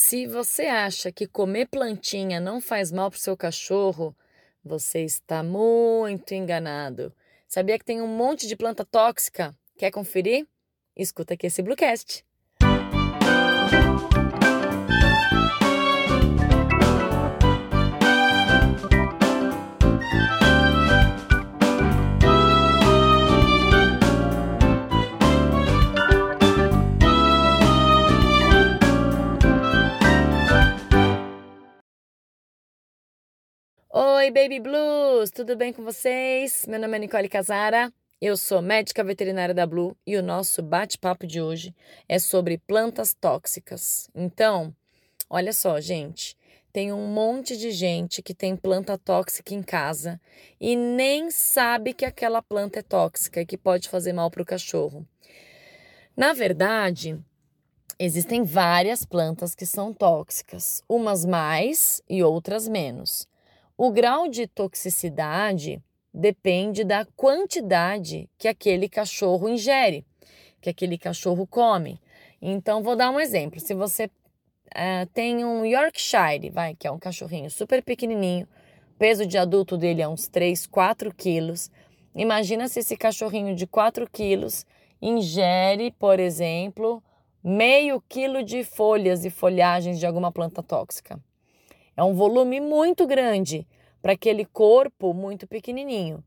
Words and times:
Se 0.00 0.28
você 0.28 0.66
acha 0.66 1.10
que 1.10 1.26
comer 1.26 1.66
plantinha 1.66 2.38
não 2.38 2.60
faz 2.60 2.92
mal 2.92 3.10
para 3.10 3.16
o 3.16 3.20
seu 3.20 3.36
cachorro, 3.36 4.16
você 4.64 5.00
está 5.00 5.42
muito 5.42 6.32
enganado. 6.34 7.12
Sabia 7.48 7.76
que 7.76 7.84
tem 7.84 8.00
um 8.00 8.06
monte 8.06 8.46
de 8.46 8.54
planta 8.54 8.84
tóxica? 8.84 9.52
Quer 9.76 9.90
conferir? 9.90 10.46
Escuta 10.96 11.34
aqui 11.34 11.48
esse 11.48 11.62
Bluecast. 11.62 12.24
Oi, 34.00 34.30
Baby 34.30 34.60
Blues! 34.60 35.28
Tudo 35.28 35.56
bem 35.56 35.72
com 35.72 35.82
vocês? 35.82 36.64
Meu 36.68 36.78
nome 36.78 36.94
é 36.96 37.00
Nicole 37.00 37.28
Casara, 37.28 37.92
eu 38.20 38.36
sou 38.36 38.62
médica 38.62 39.02
veterinária 39.02 39.52
da 39.52 39.66
Blue 39.66 39.96
e 40.06 40.16
o 40.16 40.22
nosso 40.22 40.62
bate-papo 40.62 41.26
de 41.26 41.40
hoje 41.40 41.74
é 42.08 42.16
sobre 42.20 42.58
plantas 42.58 43.12
tóxicas. 43.12 44.08
Então, 44.14 44.72
olha 45.28 45.52
só, 45.52 45.80
gente, 45.80 46.36
tem 46.72 46.92
um 46.92 47.08
monte 47.08 47.56
de 47.56 47.72
gente 47.72 48.22
que 48.22 48.32
tem 48.32 48.54
planta 48.54 48.96
tóxica 48.96 49.52
em 49.52 49.64
casa 49.64 50.20
e 50.60 50.76
nem 50.76 51.28
sabe 51.28 51.92
que 51.92 52.04
aquela 52.04 52.40
planta 52.40 52.78
é 52.78 52.82
tóxica 52.82 53.40
e 53.40 53.46
que 53.46 53.58
pode 53.58 53.88
fazer 53.88 54.12
mal 54.12 54.30
para 54.30 54.42
o 54.42 54.46
cachorro. 54.46 55.04
Na 56.16 56.32
verdade, 56.32 57.18
existem 57.98 58.44
várias 58.44 59.04
plantas 59.04 59.56
que 59.56 59.66
são 59.66 59.92
tóxicas, 59.92 60.84
umas 60.88 61.24
mais 61.24 62.00
e 62.08 62.22
outras 62.22 62.68
menos. 62.68 63.26
O 63.80 63.92
grau 63.92 64.28
de 64.28 64.48
toxicidade 64.48 65.80
depende 66.12 66.82
da 66.82 67.04
quantidade 67.14 68.28
que 68.36 68.48
aquele 68.48 68.88
cachorro 68.88 69.48
ingere, 69.48 70.04
que 70.60 70.68
aquele 70.68 70.98
cachorro 70.98 71.46
come. 71.46 72.00
Então, 72.42 72.82
vou 72.82 72.96
dar 72.96 73.08
um 73.08 73.20
exemplo. 73.20 73.60
Se 73.60 73.74
você 73.74 74.06
uh, 74.06 75.06
tem 75.14 75.44
um 75.44 75.64
Yorkshire, 75.64 76.50
vai, 76.50 76.74
que 76.74 76.88
é 76.88 76.90
um 76.90 76.98
cachorrinho 76.98 77.48
super 77.52 77.80
pequenininho, 77.80 78.48
peso 78.98 79.24
de 79.24 79.38
adulto 79.38 79.78
dele 79.78 80.02
é 80.02 80.08
uns 80.08 80.26
3, 80.26 80.66
4 80.66 81.14
quilos. 81.14 81.70
Imagina 82.16 82.66
se 82.66 82.80
esse 82.80 82.96
cachorrinho 82.96 83.54
de 83.54 83.64
4 83.64 84.10
quilos 84.10 84.66
ingere, 85.00 85.92
por 85.92 86.18
exemplo, 86.18 87.00
meio 87.44 88.02
quilo 88.08 88.42
de 88.42 88.64
folhas 88.64 89.24
e 89.24 89.30
folhagens 89.30 90.00
de 90.00 90.06
alguma 90.06 90.32
planta 90.32 90.64
tóxica. 90.64 91.22
É 91.98 92.04
um 92.04 92.14
volume 92.14 92.60
muito 92.60 93.08
grande 93.08 93.66
para 94.00 94.12
aquele 94.12 94.44
corpo 94.44 95.12
muito 95.12 95.48
pequenininho. 95.48 96.22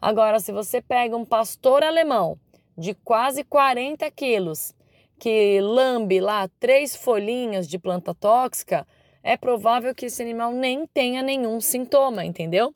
Agora, 0.00 0.40
se 0.40 0.50
você 0.50 0.80
pega 0.80 1.14
um 1.14 1.26
pastor 1.26 1.82
alemão 1.82 2.40
de 2.74 2.94
quase 2.94 3.44
40 3.44 4.10
quilos, 4.12 4.74
que 5.18 5.60
lambe 5.60 6.22
lá 6.22 6.48
três 6.58 6.96
folhinhas 6.96 7.68
de 7.68 7.78
planta 7.78 8.14
tóxica, 8.14 8.86
é 9.22 9.36
provável 9.36 9.94
que 9.94 10.06
esse 10.06 10.22
animal 10.22 10.54
nem 10.54 10.86
tenha 10.86 11.22
nenhum 11.22 11.60
sintoma, 11.60 12.24
entendeu? 12.24 12.74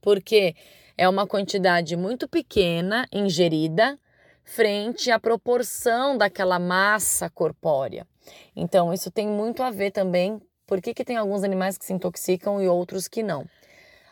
Porque 0.00 0.56
é 0.96 1.06
uma 1.06 1.26
quantidade 1.26 1.94
muito 1.94 2.26
pequena 2.26 3.06
ingerida 3.12 4.00
frente 4.44 5.10
à 5.10 5.20
proporção 5.20 6.16
daquela 6.16 6.58
massa 6.58 7.28
corpórea. 7.28 8.08
Então, 8.56 8.94
isso 8.94 9.10
tem 9.10 9.28
muito 9.28 9.62
a 9.62 9.70
ver 9.70 9.90
também 9.90 10.40
por 10.70 10.80
que, 10.80 10.94
que 10.94 11.04
tem 11.04 11.16
alguns 11.16 11.42
animais 11.42 11.76
que 11.76 11.84
se 11.84 11.92
intoxicam 11.92 12.62
e 12.62 12.68
outros 12.68 13.08
que 13.08 13.24
não? 13.24 13.44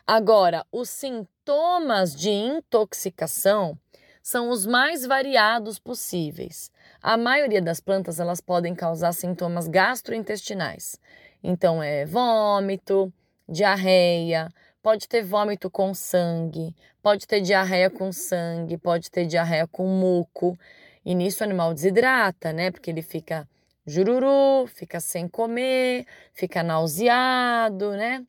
Agora, 0.04 0.66
os 0.72 0.90
sintomas 0.90 2.12
de 2.16 2.30
intoxicação 2.30 3.78
são 4.20 4.50
os 4.50 4.66
mais 4.66 5.06
variados 5.06 5.78
possíveis. 5.78 6.72
A 7.00 7.16
maioria 7.16 7.62
das 7.62 7.78
plantas 7.78 8.18
elas 8.18 8.40
podem 8.40 8.74
causar 8.74 9.12
sintomas 9.12 9.68
gastrointestinais. 9.68 10.98
Então 11.44 11.80
é 11.80 12.04
vômito, 12.04 13.12
diarreia, 13.48 14.48
pode 14.82 15.06
ter 15.06 15.22
vômito 15.22 15.70
com 15.70 15.94
sangue, 15.94 16.74
pode 17.00 17.24
ter 17.24 17.40
diarreia 17.40 17.88
com 17.88 18.10
sangue, 18.10 18.76
pode 18.76 19.12
ter 19.12 19.26
diarreia 19.26 19.68
com 19.68 19.86
muco. 19.86 20.58
E 21.04 21.14
nisso 21.14 21.44
o 21.44 21.46
animal 21.46 21.72
desidrata, 21.72 22.52
né? 22.52 22.72
Porque 22.72 22.90
ele 22.90 23.02
fica 23.02 23.46
jururu, 23.88 24.66
fica 24.66 25.00
sem 25.00 25.26
comer, 25.26 26.06
fica 26.32 26.62
nauseado, 26.62 27.92
né? 27.92 28.24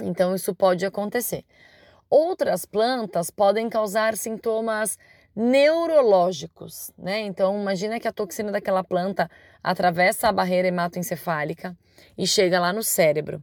Então 0.00 0.34
isso 0.34 0.54
pode 0.54 0.86
acontecer. 0.86 1.44
Outras 2.08 2.64
plantas 2.64 3.30
podem 3.30 3.68
causar 3.68 4.16
sintomas 4.16 4.96
neurológicos, 5.34 6.92
né? 6.96 7.20
Então 7.20 7.60
imagina 7.60 7.98
que 7.98 8.08
a 8.08 8.12
toxina 8.12 8.52
daquela 8.52 8.84
planta 8.84 9.30
atravessa 9.62 10.28
a 10.28 10.32
barreira 10.32 10.68
hematoencefálica 10.68 11.76
e 12.16 12.26
chega 12.26 12.60
lá 12.60 12.72
no 12.72 12.82
cérebro. 12.82 13.42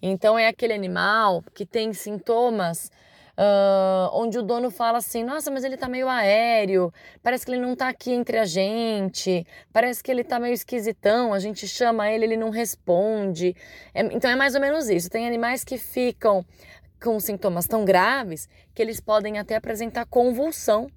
Então 0.00 0.38
é 0.38 0.46
aquele 0.46 0.72
animal 0.72 1.42
que 1.54 1.66
tem 1.66 1.92
sintomas 1.92 2.90
uh, 3.38 4.10
onde 4.12 4.38
o 4.38 4.42
dono 4.42 4.70
fala 4.70 4.98
assim: 4.98 5.24
nossa, 5.24 5.50
mas 5.50 5.64
ele 5.64 5.76
tá 5.76 5.88
meio 5.88 6.08
aéreo, 6.08 6.92
parece 7.22 7.44
que 7.44 7.52
ele 7.52 7.60
não 7.60 7.76
tá 7.76 7.88
aqui 7.88 8.12
entre 8.12 8.38
a 8.38 8.44
gente, 8.44 9.46
parece 9.72 10.02
que 10.02 10.10
ele 10.10 10.24
tá 10.24 10.38
meio 10.38 10.54
esquisitão, 10.54 11.32
a 11.32 11.38
gente 11.38 11.66
chama 11.66 12.10
ele, 12.10 12.24
ele 12.24 12.36
não 12.36 12.50
responde. 12.50 13.54
É, 13.94 14.02
então 14.02 14.30
é 14.30 14.36
mais 14.36 14.54
ou 14.54 14.60
menos 14.60 14.88
isso. 14.88 15.10
Tem 15.10 15.26
animais 15.26 15.64
que 15.64 15.78
ficam 15.78 16.44
com 17.02 17.20
sintomas 17.20 17.66
tão 17.66 17.84
graves 17.84 18.48
que 18.74 18.80
eles 18.80 19.00
podem 19.00 19.38
até 19.38 19.56
apresentar 19.56 20.06
convulsão, 20.06 20.88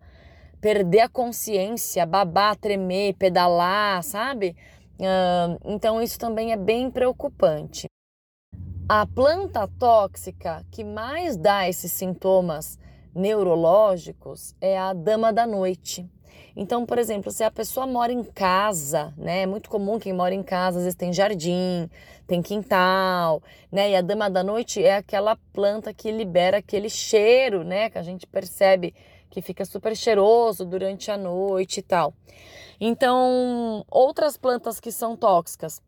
perder 0.62 1.02
a 1.02 1.10
consciência, 1.10 2.06
babar, 2.06 2.56
tremer, 2.56 3.14
pedalar, 3.16 4.02
sabe? 4.04 4.56
Uh, 5.00 5.60
então 5.66 6.02
isso 6.02 6.18
também 6.18 6.52
é 6.52 6.58
bem 6.58 6.90
preocupante. 6.90 7.88
A 8.90 9.06
planta 9.06 9.68
tóxica 9.68 10.66
que 10.72 10.82
mais 10.82 11.36
dá 11.36 11.68
esses 11.68 11.92
sintomas 11.92 12.80
neurológicos 13.14 14.56
é 14.62 14.80
a 14.80 14.94
dama 14.94 15.34
da 15.34 15.46
noite. 15.46 16.10
Então, 16.56 16.86
por 16.86 16.98
exemplo, 16.98 17.30
se 17.30 17.44
a 17.44 17.52
pessoa 17.52 17.86
mora 17.86 18.14
em 18.14 18.24
casa, 18.24 19.14
né? 19.18 19.42
É 19.42 19.46
muito 19.46 19.70
comum 19.70 20.00
quem 20.00 20.14
mora 20.14 20.34
em 20.34 20.42
casa, 20.42 20.78
às 20.78 20.86
vezes 20.86 20.98
tem 20.98 21.12
jardim, 21.12 21.90
tem 22.26 22.42
quintal, 22.42 23.44
né? 23.70 23.92
E 23.92 23.96
a 23.98 24.02
dama 24.02 24.30
da 24.30 24.42
noite 24.42 24.82
é 24.82 24.96
aquela 24.96 25.36
planta 25.52 25.94
que 25.94 26.10
libera 26.10 26.60
aquele 26.60 26.90
cheiro, 26.90 27.66
né? 27.66 27.90
Que 27.90 27.98
a 27.98 28.04
gente 28.04 28.26
percebe 28.26 28.96
que 29.30 29.42
fica 29.42 29.66
super 29.66 29.98
cheiroso 29.98 30.64
durante 30.64 31.12
a 31.12 31.18
noite 31.18 31.82
e 31.82 31.84
tal. 31.84 32.14
Então, 32.80 33.86
outras 33.92 34.38
plantas 34.38 34.80
que 34.80 34.94
são 34.94 35.18
tóxicas. 35.18 35.82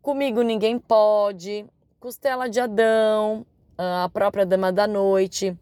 Comigo 0.00 0.40
ninguém 0.40 0.78
pode, 0.78 1.66
costela 2.00 2.48
de 2.48 2.60
Adão, 2.60 3.46
a 3.76 4.08
própria 4.12 4.46
Dama 4.46 4.72
da 4.72 4.86
Noite, 4.86 5.56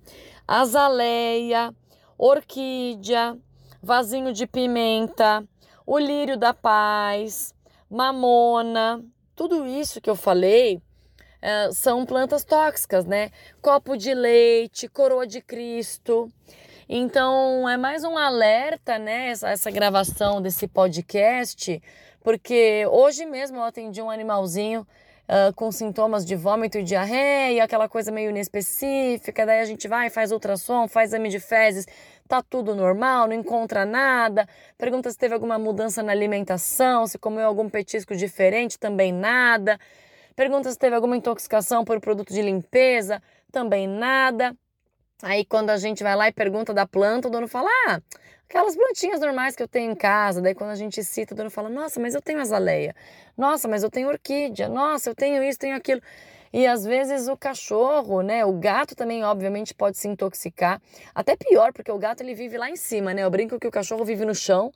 azaleia, 0.46 1.74
orquídea, 2.18 3.38
vasinho 3.82 4.32
de 4.32 4.46
pimenta, 4.46 5.46
o 5.86 5.98
lírio 5.98 6.36
da 6.36 6.52
paz, 6.52 7.54
mamona, 7.90 9.04
tudo 9.36 9.66
isso 9.66 10.00
que 10.00 10.10
eu 10.10 10.16
falei 10.16 10.80
é, 11.40 11.70
são 11.72 12.06
plantas 12.06 12.44
tóxicas, 12.44 13.04
né? 13.04 13.30
Copo 13.60 13.96
de 13.96 14.14
leite, 14.14 14.88
coroa 14.88 15.26
de 15.26 15.40
Cristo. 15.40 16.32
Então 16.88 17.68
é 17.68 17.76
mais 17.76 18.04
um 18.04 18.16
alerta, 18.16 18.98
né? 18.98 19.28
Essa, 19.28 19.50
essa 19.50 19.70
gravação 19.70 20.40
desse 20.40 20.66
podcast, 20.66 21.82
porque 22.22 22.86
hoje 22.90 23.26
mesmo 23.26 23.58
eu 23.58 23.62
atendi 23.62 24.00
um 24.00 24.10
animalzinho 24.10 24.86
uh, 25.28 25.52
com 25.54 25.70
sintomas 25.70 26.24
de 26.24 26.36
vômito 26.36 26.78
e 26.78 26.82
diarreia, 26.82 27.64
aquela 27.64 27.88
coisa 27.88 28.10
meio 28.10 28.30
inespecífica, 28.30 29.46
daí 29.46 29.60
a 29.60 29.64
gente 29.64 29.88
vai, 29.88 30.10
faz 30.10 30.32
ultrassom, 30.32 30.88
faz 30.88 31.10
exame 31.10 31.28
de 31.28 31.40
fezes, 31.40 31.86
tá 32.28 32.42
tudo 32.42 32.74
normal, 32.74 33.26
não 33.26 33.34
encontra 33.34 33.84
nada, 33.84 34.48
pergunta 34.78 35.10
se 35.10 35.18
teve 35.18 35.34
alguma 35.34 35.58
mudança 35.58 36.02
na 36.02 36.12
alimentação, 36.12 37.06
se 37.06 37.18
comeu 37.18 37.46
algum 37.46 37.68
petisco 37.68 38.14
diferente, 38.16 38.78
também 38.78 39.12
nada, 39.12 39.78
pergunta 40.34 40.70
se 40.70 40.78
teve 40.78 40.94
alguma 40.94 41.16
intoxicação 41.16 41.84
por 41.84 42.00
produto 42.00 42.32
de 42.32 42.42
limpeza, 42.42 43.22
também 43.52 43.86
nada. 43.86 44.56
Aí 45.22 45.44
quando 45.44 45.70
a 45.70 45.76
gente 45.76 46.02
vai 46.02 46.16
lá 46.16 46.28
e 46.28 46.32
pergunta 46.32 46.74
da 46.74 46.86
planta, 46.86 47.28
o 47.28 47.30
dono 47.30 47.46
fala: 47.48 47.70
"Ah, 47.88 48.00
aquelas 48.48 48.76
plantinhas 48.76 49.20
normais 49.20 49.56
que 49.56 49.62
eu 49.62 49.68
tenho 49.68 49.92
em 49.92 49.94
casa". 49.94 50.40
Daí 50.42 50.54
quando 50.54 50.70
a 50.70 50.74
gente 50.74 51.02
cita, 51.04 51.34
o 51.34 51.36
dono 51.36 51.50
fala: 51.50 51.68
"Nossa, 51.68 52.00
mas 52.00 52.14
eu 52.14 52.22
tenho 52.22 52.40
azaleia. 52.40 52.94
Nossa, 53.36 53.68
mas 53.68 53.82
eu 53.82 53.90
tenho 53.90 54.08
orquídea. 54.08 54.68
Nossa, 54.68 55.10
eu 55.10 55.14
tenho 55.14 55.42
isso, 55.42 55.58
tenho 55.58 55.76
aquilo". 55.76 56.00
E 56.52 56.66
às 56.68 56.84
vezes 56.84 57.26
o 57.28 57.36
cachorro, 57.36 58.22
né, 58.22 58.44
o 58.44 58.52
gato 58.52 58.94
também 58.94 59.24
obviamente 59.24 59.74
pode 59.74 59.98
se 59.98 60.06
intoxicar. 60.06 60.80
Até 61.14 61.36
pior, 61.36 61.72
porque 61.72 61.90
o 61.90 61.98
gato 61.98 62.20
ele 62.22 62.32
vive 62.34 62.56
lá 62.56 62.70
em 62.70 62.76
cima, 62.76 63.12
né? 63.12 63.22
Eu 63.24 63.30
brinco 63.30 63.58
que 63.58 63.66
o 63.66 63.70
cachorro 63.72 64.04
vive 64.04 64.24
no 64.24 64.34
chão 64.34 64.70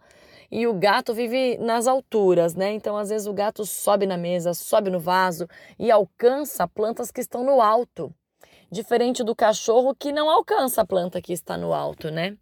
e 0.50 0.66
o 0.66 0.74
gato 0.74 1.14
vive 1.14 1.56
nas 1.58 1.86
alturas, 1.86 2.54
né? 2.54 2.72
Então, 2.72 2.96
às 2.96 3.10
vezes, 3.10 3.26
o 3.28 3.32
gato 3.34 3.64
sobe 3.64 4.06
na 4.06 4.16
mesa, 4.16 4.54
sobe 4.54 4.90
no 4.90 4.98
vaso 5.00 5.48
e 5.78 5.90
alcança 5.90 6.66
plantas 6.66 7.10
que 7.12 7.20
estão 7.20 7.44
no 7.44 7.60
alto. 7.60 8.12
Diferente 8.70 9.24
do 9.24 9.34
cachorro 9.34 9.94
que 9.94 10.12
não 10.12 10.28
alcança 10.28 10.82
a 10.82 10.86
planta 10.86 11.22
que 11.22 11.32
está 11.32 11.56
no 11.56 11.72
alto, 11.72 12.10
né? 12.10 12.36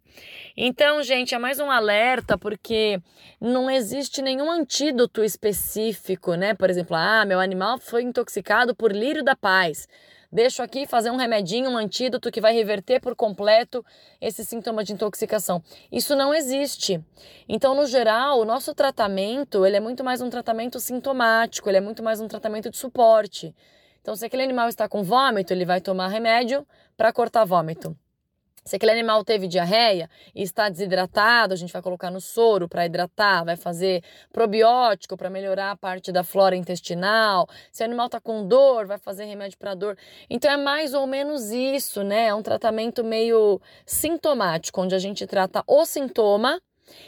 Então, 0.55 1.01
gente, 1.01 1.33
é 1.33 1.37
mais 1.37 1.59
um 1.59 1.71
alerta 1.71 2.37
porque 2.37 3.01
não 3.39 3.69
existe 3.69 4.21
nenhum 4.21 4.51
antídoto 4.51 5.23
específico, 5.23 6.35
né? 6.35 6.53
Por 6.53 6.69
exemplo, 6.69 6.95
ah, 6.95 7.23
meu 7.25 7.39
animal 7.39 7.77
foi 7.77 8.03
intoxicado 8.03 8.75
por 8.75 8.91
lírio 8.91 9.23
da 9.23 9.35
paz 9.35 9.87
deixo 10.31 10.61
aqui 10.61 10.85
fazer 10.85 11.09
um 11.09 11.15
remedinho, 11.15 11.69
um 11.69 11.77
antídoto 11.77 12.31
que 12.31 12.41
vai 12.41 12.53
reverter 12.53 12.99
por 12.99 13.15
completo 13.15 13.83
esse 14.19 14.43
sintoma 14.43 14.83
de 14.83 14.93
intoxicação. 14.93 15.63
Isso 15.91 16.15
não 16.15 16.33
existe. 16.33 17.03
Então, 17.47 17.75
no 17.75 17.85
geral, 17.85 18.39
o 18.39 18.45
nosso 18.45 18.73
tratamento, 18.73 19.65
ele 19.65 19.77
é 19.77 19.79
muito 19.79 20.03
mais 20.03 20.21
um 20.21 20.29
tratamento 20.29 20.79
sintomático, 20.79 21.69
ele 21.69 21.77
é 21.77 21.81
muito 21.81 22.03
mais 22.03 22.19
um 22.19 22.27
tratamento 22.27 22.69
de 22.69 22.77
suporte. 22.77 23.55
Então, 24.07 24.15
se 24.15 24.25
aquele 24.25 24.43
animal 24.43 24.69
está 24.69 24.87
com 24.87 25.03
vômito, 25.03 25.51
ele 25.51 25.65
vai 25.65 25.81
tomar 25.81 26.07
remédio 26.07 26.65
para 26.95 27.11
cortar 27.11 27.43
vômito. 27.43 27.93
Se 28.63 28.77
aquele 28.77 28.93
animal 28.93 29.21
teve 29.25 29.49
diarreia 29.49 30.09
e 30.33 30.43
está 30.43 30.69
desidratado, 30.69 31.53
a 31.53 31.57
gente 31.57 31.73
vai 31.73 31.81
colocar 31.81 32.09
no 32.09 32.21
soro 32.21 32.69
para 32.69 32.85
hidratar, 32.85 33.43
vai 33.43 33.57
fazer 33.57 34.01
probiótico 34.31 35.17
para 35.17 35.29
melhorar 35.29 35.71
a 35.71 35.75
parte 35.75 36.09
da 36.09 36.23
flora 36.23 36.55
intestinal. 36.55 37.49
Se 37.69 37.83
o 37.83 37.85
animal 37.85 38.05
está 38.05 38.21
com 38.21 38.47
dor, 38.47 38.87
vai 38.87 38.97
fazer 38.97 39.25
remédio 39.25 39.57
para 39.57 39.75
dor. 39.75 39.97
Então 40.29 40.49
é 40.49 40.55
mais 40.55 40.93
ou 40.93 41.05
menos 41.05 41.51
isso, 41.51 42.01
né? 42.01 42.27
É 42.27 42.33
um 42.33 42.41
tratamento 42.41 43.03
meio 43.03 43.59
sintomático, 43.85 44.81
onde 44.81 44.95
a 44.95 44.99
gente 44.99 45.27
trata 45.27 45.65
o 45.67 45.85
sintoma 45.85 46.61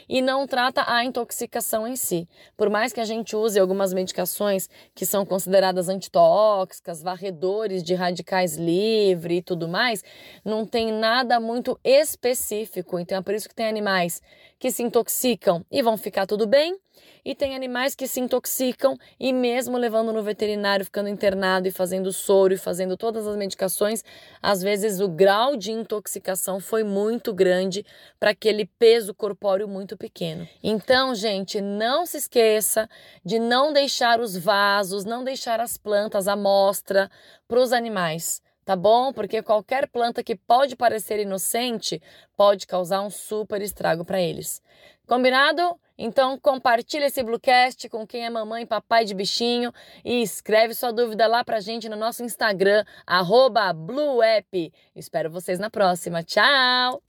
e 0.08 0.20
não 0.20 0.46
trata 0.46 0.84
a 0.86 1.04
intoxicação 1.04 1.86
em 1.86 1.96
si. 1.96 2.28
Por 2.56 2.70
mais 2.70 2.92
que 2.92 3.00
a 3.00 3.04
gente 3.04 3.36
use 3.36 3.58
algumas 3.58 3.92
medicações 3.92 4.68
que 4.94 5.06
são 5.06 5.24
consideradas 5.24 5.88
antitóxicas, 5.88 7.02
varredores 7.02 7.82
de 7.82 7.94
radicais 7.94 8.56
livre 8.56 9.36
e 9.36 9.42
tudo 9.42 9.68
mais, 9.68 10.02
não 10.44 10.66
tem 10.66 10.92
nada 10.92 11.40
muito 11.40 11.78
específico. 11.84 12.98
Então 12.98 13.18
é 13.18 13.22
por 13.22 13.34
isso 13.34 13.48
que 13.48 13.54
tem 13.54 13.66
animais 13.66 14.20
que 14.58 14.70
se 14.70 14.82
intoxicam 14.82 15.64
e 15.70 15.82
vão 15.82 15.96
ficar 15.96 16.26
tudo 16.26 16.46
bem, 16.46 16.78
e 17.24 17.34
tem 17.34 17.54
animais 17.54 17.94
que 17.94 18.06
se 18.06 18.20
intoxicam 18.20 18.96
e 19.18 19.32
mesmo 19.32 19.76
levando 19.76 20.12
no 20.12 20.22
veterinário, 20.22 20.84
ficando 20.84 21.08
internado 21.08 21.68
e 21.68 21.70
fazendo 21.70 22.12
soro 22.12 22.54
e 22.54 22.58
fazendo 22.58 22.96
todas 22.96 23.26
as 23.26 23.36
medicações, 23.36 24.04
às 24.42 24.62
vezes 24.62 25.00
o 25.00 25.08
grau 25.08 25.56
de 25.56 25.72
intoxicação 25.72 26.60
foi 26.60 26.82
muito 26.82 27.32
grande 27.32 27.84
para 28.18 28.30
aquele 28.30 28.66
peso 28.78 29.14
corpóreo 29.14 29.68
muito 29.68 29.96
pequeno. 29.96 30.48
Então, 30.62 31.14
gente, 31.14 31.60
não 31.60 32.06
se 32.06 32.16
esqueça 32.16 32.88
de 33.24 33.38
não 33.38 33.72
deixar 33.72 34.20
os 34.20 34.36
vasos, 34.36 35.04
não 35.04 35.22
deixar 35.24 35.60
as 35.60 35.76
plantas 35.76 36.28
à 36.28 36.36
mostra 36.36 37.10
para 37.46 37.60
os 37.60 37.72
animais 37.72 38.42
tá 38.70 38.76
bom? 38.76 39.12
Porque 39.12 39.42
qualquer 39.42 39.88
planta 39.88 40.22
que 40.22 40.36
pode 40.36 40.76
parecer 40.76 41.18
inocente 41.18 42.00
pode 42.36 42.68
causar 42.68 43.00
um 43.00 43.10
super 43.10 43.60
estrago 43.60 44.04
para 44.04 44.20
eles. 44.20 44.62
Combinado? 45.08 45.76
Então 46.02 46.38
compartilha 46.38 47.04
esse 47.04 47.22
Bluecast 47.22 47.86
com 47.90 48.06
quem 48.06 48.24
é 48.24 48.30
mamãe 48.30 48.62
e 48.62 48.66
papai 48.66 49.04
de 49.04 49.12
bichinho 49.12 49.70
e 50.02 50.22
escreve 50.22 50.72
sua 50.72 50.90
dúvida 50.90 51.26
lá 51.26 51.44
pra 51.44 51.60
gente 51.60 51.90
no 51.90 51.96
nosso 51.96 52.24
Instagram, 52.24 52.86
arroba 53.06 53.70
BlueApp. 53.74 54.72
Espero 54.96 55.30
vocês 55.30 55.58
na 55.58 55.68
próxima. 55.68 56.22
Tchau! 56.22 57.02